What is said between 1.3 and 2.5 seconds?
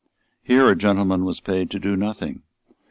paid to do nothing.